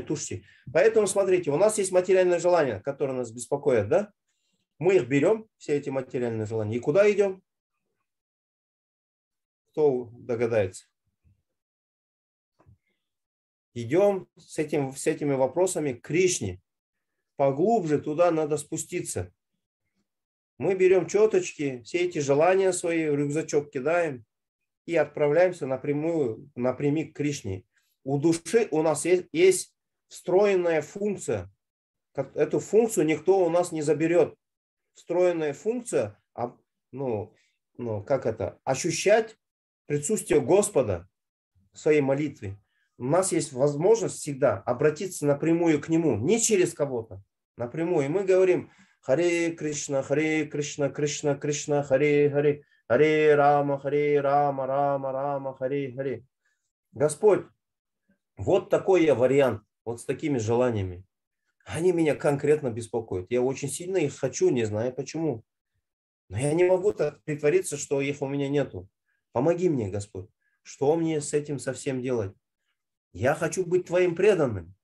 тушьте. 0.00 0.44
Поэтому 0.72 1.06
смотрите, 1.06 1.50
у 1.50 1.56
нас 1.56 1.78
есть 1.78 1.92
материальное 1.92 2.38
желание, 2.38 2.80
которое 2.80 3.14
нас 3.14 3.30
беспокоит, 3.30 3.88
да? 3.88 4.12
Мы 4.78 4.96
их 4.96 5.08
берем, 5.08 5.48
все 5.58 5.76
эти 5.76 5.90
материальные 5.90 6.46
желания, 6.46 6.76
и 6.76 6.80
куда 6.80 7.10
идем? 7.10 7.42
Кто 9.70 10.10
догадается? 10.12 10.86
Идем 13.74 14.28
с, 14.36 14.58
этим, 14.58 14.92
с 14.94 15.06
этими 15.06 15.32
вопросами 15.34 15.94
к 15.94 16.02
Кришне. 16.02 16.60
Поглубже 17.36 18.00
туда 18.00 18.30
надо 18.30 18.58
спуститься. 18.58 19.32
Мы 20.58 20.74
берем 20.74 21.06
четочки, 21.06 21.82
все 21.82 22.00
эти 22.00 22.18
желания 22.18 22.72
свои 22.72 23.04
рюкзачок 23.04 23.70
кидаем 23.70 24.24
и 24.84 24.94
отправляемся 24.94 25.66
напрямую, 25.66 26.50
напрямик 26.54 27.14
к 27.14 27.16
Кришне. 27.16 27.64
У 28.04 28.18
души 28.18 28.68
у 28.70 28.82
нас 28.82 29.04
есть, 29.04 29.26
есть 29.32 29.71
встроенная 30.12 30.82
функция. 30.82 31.50
Эту 32.14 32.60
функцию 32.60 33.06
никто 33.06 33.44
у 33.44 33.48
нас 33.48 33.72
не 33.72 33.80
заберет. 33.80 34.34
Встроенная 34.92 35.54
функция, 35.54 36.20
ну, 36.90 37.34
ну, 37.78 38.04
как 38.04 38.26
это, 38.26 38.60
ощущать 38.62 39.38
присутствие 39.86 40.42
Господа 40.42 41.08
в 41.72 41.78
своей 41.78 42.02
молитве 42.02 42.58
у 42.98 43.04
нас 43.04 43.32
есть 43.32 43.52
возможность 43.52 44.18
всегда 44.18 44.58
обратиться 44.58 45.24
напрямую 45.24 45.80
к 45.80 45.88
Нему, 45.88 46.16
не 46.18 46.38
через 46.38 46.74
кого-то, 46.74 47.22
напрямую. 47.56 48.04
И 48.04 48.08
мы 48.08 48.24
говорим 48.24 48.70
Харе 49.00 49.52
Кришна, 49.52 50.02
Харе 50.02 50.44
Кришна, 50.44 50.90
Кришна, 50.90 51.34
Кришна, 51.34 51.82
Харе 51.82 52.30
Харе, 52.30 52.64
Харе 52.86 53.34
Рама, 53.34 53.80
Харе 53.80 54.20
Рама, 54.20 54.66
Рама, 54.66 55.10
Рама, 55.10 55.56
Харе 55.56 55.92
Харе. 55.94 56.26
Господь, 56.92 57.46
вот 58.36 58.68
такой 58.68 59.04
я 59.04 59.14
вариант, 59.14 59.62
вот 59.84 60.00
с 60.00 60.04
такими 60.04 60.38
желаниями. 60.38 61.04
Они 61.64 61.92
меня 61.92 62.14
конкретно 62.14 62.70
беспокоят. 62.70 63.30
Я 63.30 63.42
очень 63.42 63.68
сильно 63.68 63.98
их 63.98 64.16
хочу, 64.16 64.50
не 64.50 64.64
знаю 64.64 64.92
почему. 64.92 65.44
Но 66.28 66.38
я 66.38 66.52
не 66.54 66.64
могу 66.64 66.92
так 66.92 67.22
притвориться, 67.24 67.76
что 67.76 68.00
их 68.00 68.22
у 68.22 68.26
меня 68.26 68.48
нету. 68.48 68.88
Помоги 69.32 69.68
мне, 69.68 69.88
Господь. 69.88 70.28
Что 70.62 70.96
мне 70.96 71.20
с 71.20 71.32
этим 71.34 71.58
совсем 71.58 72.02
делать? 72.02 72.34
Я 73.12 73.34
хочу 73.34 73.64
быть 73.64 73.86
твоим 73.86 74.14
преданным. 74.14 74.74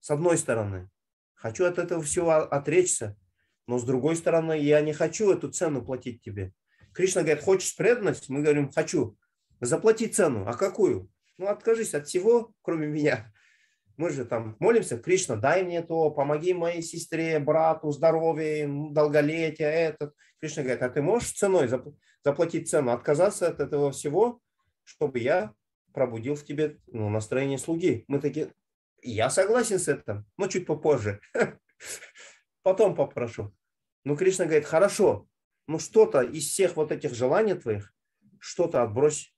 С 0.00 0.10
одной 0.10 0.36
стороны. 0.36 0.90
Хочу 1.34 1.64
от 1.64 1.78
этого 1.78 2.02
всего 2.02 2.32
отречься. 2.32 3.16
Но 3.66 3.78
с 3.78 3.84
другой 3.84 4.16
стороны, 4.16 4.58
я 4.58 4.80
не 4.80 4.92
хочу 4.92 5.32
эту 5.32 5.50
цену 5.50 5.84
платить 5.84 6.22
тебе. 6.22 6.52
Кришна 6.92 7.22
говорит, 7.22 7.42
хочешь 7.42 7.74
преданность? 7.76 8.28
Мы 8.28 8.42
говорим, 8.42 8.70
хочу. 8.70 9.16
Заплати 9.60 10.08
цену. 10.08 10.46
А 10.46 10.54
какую? 10.54 11.10
Ну, 11.38 11.46
откажись 11.46 11.94
от 11.94 12.06
всего, 12.06 12.52
кроме 12.62 12.86
меня. 12.86 13.32
Мы 14.02 14.10
же 14.10 14.24
там 14.24 14.56
молимся, 14.58 14.98
Кришна, 14.98 15.36
дай 15.36 15.62
мне 15.62 15.80
то, 15.80 16.10
помоги 16.10 16.54
моей 16.54 16.82
сестре, 16.82 17.38
брату, 17.38 17.92
здоровье, 17.92 18.66
долголетие, 18.90 19.68
этот. 19.68 20.16
Кришна 20.40 20.64
говорит, 20.64 20.82
а 20.82 20.88
ты 20.88 21.00
можешь 21.00 21.30
ценой 21.30 21.68
заплатить 22.24 22.68
цену, 22.68 22.90
отказаться 22.90 23.46
от 23.46 23.60
этого 23.60 23.92
всего, 23.92 24.40
чтобы 24.82 25.20
я 25.20 25.54
пробудил 25.94 26.34
в 26.34 26.44
тебе 26.44 26.80
ну, 26.88 27.10
настроение 27.10 27.58
слуги. 27.58 28.04
Мы 28.08 28.18
такие, 28.18 28.52
я 29.02 29.30
согласен 29.30 29.78
с 29.78 29.86
этим, 29.86 30.26
но 30.36 30.48
чуть 30.48 30.66
попозже. 30.66 31.20
Потом 32.64 32.96
попрошу. 32.96 33.54
Ну, 34.02 34.16
Кришна 34.16 34.46
говорит, 34.46 34.64
хорошо, 34.64 35.28
ну 35.68 35.78
что-то 35.78 36.22
из 36.22 36.48
всех 36.48 36.74
вот 36.74 36.90
этих 36.90 37.14
желаний 37.14 37.54
твоих, 37.54 37.94
что-то 38.40 38.82
отбрось, 38.82 39.32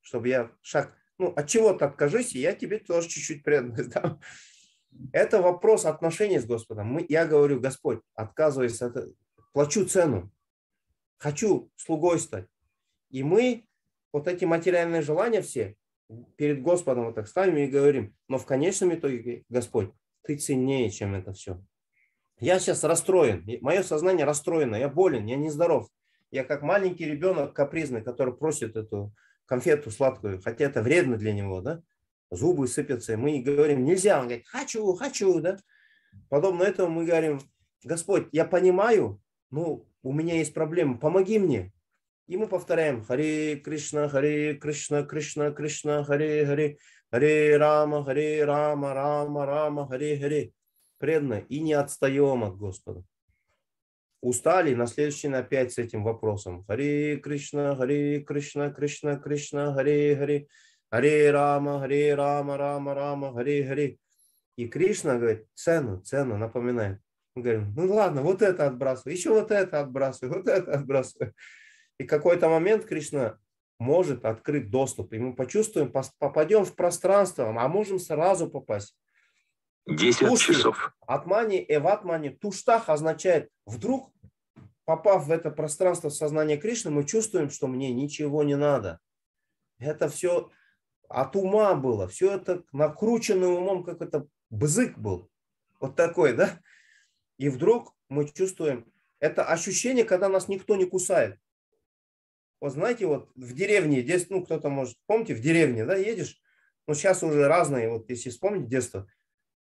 чтобы 0.00 0.28
я 0.28 0.50
шаг, 0.62 0.96
ну, 1.20 1.32
от 1.36 1.46
чего-то 1.48 1.84
откажись, 1.84 2.34
и 2.34 2.40
я 2.40 2.54
тебе 2.54 2.78
тоже 2.78 3.08
чуть-чуть 3.08 3.44
преданность 3.44 3.90
дам. 3.90 4.20
Это 5.12 5.42
вопрос 5.42 5.84
отношений 5.84 6.38
с 6.38 6.46
Господом. 6.46 6.86
Мы, 6.88 7.06
я 7.08 7.26
говорю, 7.26 7.60
Господь, 7.60 8.00
отказываюсь 8.14 8.80
от 8.80 9.14
плачу 9.52 9.84
цену, 9.84 10.32
хочу 11.18 11.70
слугой 11.76 12.18
стать. 12.18 12.46
И 13.10 13.22
мы 13.22 13.66
вот 14.12 14.28
эти 14.28 14.46
материальные 14.46 15.02
желания 15.02 15.42
все, 15.42 15.76
перед 16.36 16.62
Господом 16.62 17.04
вот 17.04 17.14
так 17.14 17.28
ставим 17.28 17.56
и 17.58 17.66
говорим, 17.66 18.16
но 18.26 18.38
в 18.38 18.46
конечном 18.46 18.94
итоге, 18.94 19.44
Господь, 19.50 19.90
ты 20.22 20.36
ценнее, 20.36 20.90
чем 20.90 21.14
это 21.14 21.32
все. 21.32 21.62
Я 22.38 22.58
сейчас 22.58 22.82
расстроен, 22.84 23.44
мое 23.60 23.82
сознание 23.82 24.24
расстроено, 24.24 24.76
я 24.76 24.88
болен, 24.88 25.26
я 25.26 25.36
нездоров. 25.36 25.88
Я 26.30 26.44
как 26.44 26.62
маленький 26.62 27.04
ребенок 27.04 27.52
капризный, 27.52 28.02
который 28.02 28.34
просит 28.34 28.76
эту 28.76 29.12
конфету 29.50 29.90
сладкую, 29.90 30.40
хотя 30.40 30.66
это 30.66 30.80
вредно 30.80 31.16
для 31.16 31.32
него, 31.32 31.60
да? 31.60 31.82
Зубы 32.30 32.68
сыпятся, 32.68 33.14
и 33.14 33.16
мы 33.16 33.40
говорим, 33.40 33.84
нельзя. 33.84 34.20
Он 34.20 34.26
говорит, 34.26 34.46
хочу, 34.46 34.94
хочу, 34.94 35.40
да? 35.40 35.58
Подобно 36.28 36.62
этому 36.62 36.90
мы 36.90 37.04
говорим, 37.04 37.40
Господь, 37.82 38.28
я 38.30 38.44
понимаю, 38.44 39.20
но 39.50 39.84
у 40.04 40.12
меня 40.12 40.36
есть 40.36 40.54
проблема, 40.54 40.98
помоги 40.98 41.40
мне. 41.40 41.72
И 42.28 42.36
мы 42.36 42.46
повторяем 42.46 43.02
Харе 43.02 43.56
Кришна, 43.56 44.08
Харе 44.08 44.54
Кришна, 44.54 45.02
Кришна, 45.02 45.50
Кришна, 45.50 46.04
Харе 46.04 46.46
Харе, 46.46 46.78
Харе 47.10 47.56
Рама, 47.56 48.04
Харе 48.04 48.44
Рама, 48.44 48.94
Рама, 48.94 49.46
Рама, 49.46 49.88
Харе 49.88 50.16
Харе. 50.16 50.52
Преданно 50.98 51.40
и 51.48 51.58
не 51.60 51.72
отстаем 51.72 52.44
от 52.44 52.56
Господа. 52.56 53.02
Устали, 54.22 54.74
на 54.74 54.86
следующий 54.86 55.28
опять 55.28 55.72
с 55.72 55.78
этим 55.78 56.04
вопросом. 56.04 56.64
Харе 56.64 57.16
Кришна, 57.16 57.74
Харе 57.74 58.20
Кришна, 58.20 58.70
Кришна, 58.70 59.16
Кришна, 59.16 59.72
Харе 59.72 60.16
Харе, 60.16 60.46
Харе 60.90 61.30
Рама, 61.30 61.80
Харе 61.80 62.14
Рама, 62.14 62.56
Рама, 62.58 62.94
Рама, 62.94 63.32
Харе 63.32 63.66
Харе. 63.66 63.96
И 64.56 64.68
Кришна 64.68 65.16
говорит, 65.16 65.46
цену, 65.54 66.02
цену 66.02 66.36
напоминает. 66.36 66.98
Мы 67.34 67.42
говорим, 67.42 67.72
ну 67.74 67.94
ладно, 67.94 68.22
вот 68.22 68.42
это 68.42 68.66
отбрасывай, 68.66 69.14
еще 69.14 69.30
вот 69.30 69.50
это 69.50 69.80
отбрасывай, 69.80 70.36
вот 70.36 70.48
это 70.48 70.72
отбрасывай. 70.72 71.32
И 71.98 72.04
какой-то 72.04 72.48
момент 72.48 72.84
Кришна 72.84 73.38
может 73.78 74.26
открыть 74.26 74.70
доступ, 74.70 75.14
и 75.14 75.18
мы 75.18 75.34
почувствуем, 75.34 75.92
попадем 76.18 76.64
в 76.64 76.74
пространство, 76.74 77.48
а 77.48 77.68
можем 77.68 77.98
сразу 77.98 78.50
попасть. 78.50 78.94
10 79.86 80.18
Тушки, 80.20 80.52
часов. 80.52 80.94
Атмани, 81.06 81.64
эватмани, 81.68 82.30
туштах 82.30 82.88
означает 82.88 83.50
вдруг, 83.66 84.12
попав 84.84 85.26
в 85.26 85.30
это 85.30 85.50
пространство 85.50 86.08
сознания 86.08 86.56
Кришны, 86.56 86.90
мы 86.90 87.04
чувствуем, 87.04 87.50
что 87.50 87.66
мне 87.66 87.92
ничего 87.92 88.42
не 88.42 88.56
надо. 88.56 89.00
Это 89.78 90.08
все 90.08 90.50
от 91.08 91.34
ума 91.34 91.74
было, 91.74 92.06
все 92.08 92.32
это 92.32 92.62
накрученный 92.72 93.48
умом, 93.48 93.84
как 93.84 94.00
это 94.02 94.26
бзык 94.50 94.96
был. 94.98 95.28
Вот 95.80 95.96
такой, 95.96 96.34
да? 96.34 96.60
И 97.38 97.48
вдруг 97.48 97.94
мы 98.08 98.28
чувствуем, 98.28 98.92
это 99.18 99.44
ощущение, 99.44 100.04
когда 100.04 100.28
нас 100.28 100.48
никто 100.48 100.76
не 100.76 100.84
кусает. 100.84 101.38
Вот 102.60 102.72
знаете, 102.72 103.06
вот 103.06 103.30
в 103.34 103.54
деревне, 103.54 104.02
здесь, 104.02 104.28
ну, 104.28 104.44
кто-то 104.44 104.68
может, 104.68 104.98
помните, 105.06 105.34
в 105.34 105.40
деревне, 105.40 105.86
да, 105.86 105.96
едешь, 105.96 106.40
ну, 106.86 106.94
сейчас 106.94 107.22
уже 107.22 107.48
разные, 107.48 107.88
вот 107.88 108.10
если 108.10 108.30
вспомнить 108.30 108.68
детство, 108.68 109.06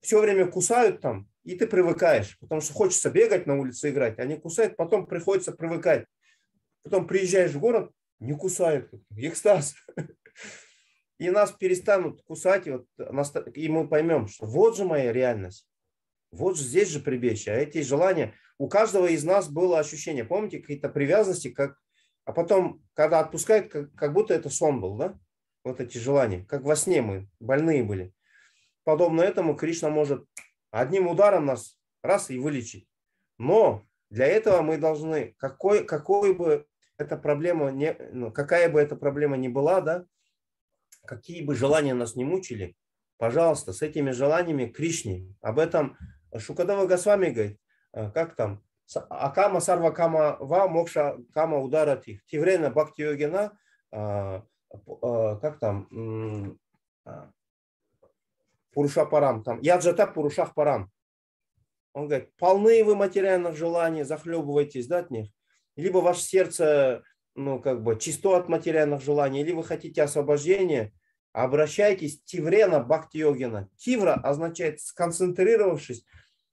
все 0.03 0.21
время 0.21 0.47
кусают 0.47 1.01
там, 1.01 1.29
и 1.45 1.57
ты 1.57 1.67
привыкаешь, 1.67 2.39
потому 2.39 2.61
что 2.61 2.75
хочется 2.75 3.11
бегать 3.11 3.47
на 3.47 3.59
улице 3.59 3.91
играть, 3.91 4.19
они 4.19 4.37
кусают, 4.37 4.77
потом 4.77 5.07
приходится 5.07 5.53
привыкать. 5.53 6.07
Потом 6.83 7.07
приезжаешь 7.07 7.53
в 7.53 7.61
город, 7.61 7.91
не 8.19 8.37
кусают, 8.37 8.91
экстаз. 9.17 9.75
И 11.19 11.31
нас 11.31 11.53
перестанут 11.53 12.21
кусать, 12.23 12.67
и, 12.67 12.73
вот, 12.73 12.87
и 13.55 13.69
мы 13.69 13.87
поймем, 13.87 14.27
что 14.27 14.45
вот 14.45 14.77
же 14.77 14.85
моя 14.85 15.13
реальность. 15.13 15.69
Вот 16.33 16.57
же 16.57 16.65
здесь 16.65 16.89
же 16.89 16.99
прибежище. 16.99 17.53
А 17.53 17.55
эти 17.55 17.81
желания, 17.83 18.35
у 18.59 18.69
каждого 18.69 19.07
из 19.07 19.23
нас 19.23 19.49
было 19.49 19.79
ощущение, 19.79 20.25
помните, 20.25 20.59
какие-то 20.59 20.89
привязанности, 20.89 21.51
как 21.51 21.77
а 22.25 22.33
потом, 22.33 22.83
когда 22.95 23.21
отпускает, 23.21 23.71
как, 23.71 23.93
как 23.95 24.13
будто 24.13 24.35
это 24.35 24.49
сон 24.49 24.81
был, 24.81 24.97
да? 24.97 25.19
Вот 25.65 25.81
эти 25.81 25.99
желания. 25.99 26.45
Как 26.45 26.63
во 26.63 26.77
сне 26.77 27.03
мы 27.03 27.29
больные 27.41 27.83
были. 27.83 28.13
Подобно 28.85 29.21
этому 29.21 29.55
Кришна 29.57 29.91
может 29.91 30.25
одним 30.71 31.09
ударом 31.09 31.47
нас 31.47 31.79
раз 32.03 32.31
и 32.31 32.39
вылечить. 32.39 32.89
Но 33.39 33.85
для 34.11 34.27
этого 34.27 34.63
мы 34.63 34.79
должны, 34.79 35.35
какой, 35.39 35.85
какой 35.85 36.35
бы 36.35 36.67
эта 36.99 37.17
проблема 37.17 37.71
не, 37.71 37.97
ну, 38.13 38.33
какая 38.33 38.69
бы 38.69 38.81
эта 38.81 38.97
проблема 38.97 39.37
ни 39.37 39.49
была, 39.49 39.81
да, 39.81 40.05
какие 41.07 41.43
бы 41.43 41.55
желания 41.55 41.95
нас 41.95 42.17
не 42.17 42.25
мучили, 42.25 42.77
пожалуйста, 43.19 43.73
с 43.73 43.83
этими 43.83 44.11
желаниями 44.11 44.67
Кришне. 44.67 45.35
Об 45.41 45.59
этом 45.59 45.97
Шукадава 46.37 46.87
Госвами 46.87 47.31
говорит, 47.31 47.61
а, 47.93 48.11
как 48.11 48.35
там, 48.37 48.63
Акама 49.09 49.61
сарва 49.61 49.91
кама 49.91 50.37
ва 50.41 50.69
мокша 50.69 51.17
кама 51.33 51.59
ударати. 51.59 52.21
Тиврена 52.27 52.71
бхакти 52.71 53.03
йогина, 53.03 53.53
а, 53.91 54.43
а, 55.03 55.37
как 55.37 55.59
там, 55.59 56.59
а, 57.05 57.31
Пуруша 58.73 59.05
парам, 59.05 59.43
там, 59.43 59.61
яджата 59.61 60.07
пурушах 60.07 60.55
парам. 60.55 60.91
Он 61.93 62.09
говорит, 62.09 62.35
полны 62.37 62.83
вы 62.85 62.97
материальных 62.97 63.57
желаний, 63.57 64.03
захлебываетесь 64.03 64.87
да, 64.87 64.99
от 64.99 65.11
них. 65.11 65.29
Либо 65.77 65.99
ваше 65.99 66.23
сердце, 66.23 67.03
ну, 67.35 67.61
как 67.61 67.83
бы, 67.83 67.99
чисто 67.99 68.37
от 68.37 68.49
материальных 68.49 69.03
желаний, 69.03 69.43
или 69.43 69.53
вы 69.53 69.63
хотите 69.63 70.03
освобождения, 70.03 70.93
Обращайтесь 71.33 72.23
Тиврена 72.25 72.81
Бхакти-йогина. 72.81 73.69
Тивра 73.77 74.15
означает 74.15 74.81
сконцентрировавшись 74.81 76.05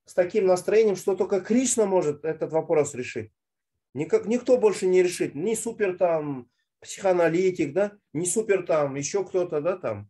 с 0.06 0.14
таким 0.14 0.48
настроением, 0.48 0.96
что 0.96 1.16
только 1.16 1.42
Кришна 1.42 1.86
может 1.86 2.24
этот 2.24 2.54
вопрос 2.54 2.94
решить. 2.94 3.32
Никак, 3.94 4.26
никто 4.26 4.58
больше 4.58 4.88
не 4.88 5.04
решит. 5.04 5.36
Ни 5.36 5.54
супер 5.54 5.98
там 5.98 6.48
психоаналитик, 6.80 7.74
да, 7.74 7.92
не 8.14 8.26
супер 8.26 8.66
там 8.66 8.96
еще 8.96 9.26
кто-то, 9.26 9.60
да, 9.60 9.78
там. 9.78 10.10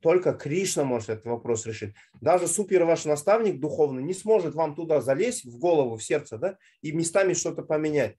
Только 0.00 0.32
Кришна 0.32 0.84
может 0.84 1.10
этот 1.10 1.26
вопрос 1.26 1.66
решить. 1.66 1.94
Даже 2.20 2.46
супер 2.46 2.84
ваш 2.84 3.04
наставник 3.04 3.60
духовный 3.60 4.02
не 4.02 4.14
сможет 4.14 4.54
вам 4.54 4.74
туда 4.74 5.00
залезть 5.00 5.44
в 5.44 5.58
голову, 5.58 5.96
в 5.96 6.02
сердце, 6.02 6.38
да, 6.38 6.56
и 6.80 6.92
местами 6.92 7.34
что-то 7.34 7.62
поменять. 7.62 8.16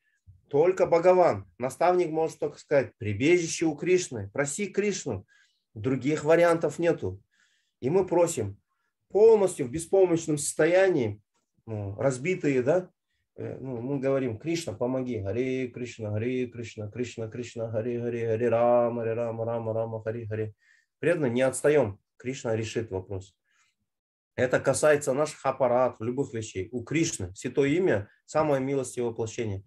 Только 0.47 0.85
Бхагаван. 0.85 1.45
Наставник 1.57 2.11
может 2.11 2.37
только 2.39 2.59
сказать, 2.59 2.91
прибежище 2.97 3.65
у 3.65 3.75
Кришны, 3.75 4.29
проси 4.31 4.67
Кришну. 4.67 5.25
Других 5.73 6.23
вариантов 6.23 6.77
нету. 6.77 7.19
И 7.79 7.89
мы 7.89 8.05
просим 8.05 8.57
полностью 9.09 9.65
в 9.65 9.71
беспомощном 9.71 10.37
состоянии, 10.37 11.19
ну, 11.65 11.95
разбитые, 11.95 12.61
да, 12.61 12.89
э, 13.37 13.57
ну, 13.59 13.81
мы 13.81 13.99
говорим, 13.99 14.37
Кришна, 14.37 14.73
помоги, 14.73 15.23
Хари 15.23 15.67
Кришна, 15.67 16.11
Хари 16.11 16.47
Кришна, 16.47 16.89
Кришна, 16.89 17.27
Кришна, 17.27 17.71
Хари 17.71 17.99
Хари, 17.99 18.25
Хари 18.25 18.45
Рама, 18.45 19.01
Хари 19.01 19.15
Рама, 19.15 19.45
Рама, 19.45 19.73
Рама, 19.73 20.03
Хари 20.03 20.25
Хари. 20.25 20.53
Преданно 21.01 21.25
не 21.25 21.41
отстаем. 21.41 21.99
Кришна 22.17 22.55
решит 22.55 22.91
вопрос. 22.91 23.35
Это 24.35 24.59
касается 24.59 25.13
наших 25.13 25.43
аппаратов, 25.47 25.99
любых 25.99 26.31
вещей. 26.31 26.69
У 26.71 26.83
Кришны 26.83 27.35
святое 27.35 27.69
имя– 27.69 28.07
самое 28.25 28.61
милостивое 28.61 29.09
воплощение. 29.09 29.65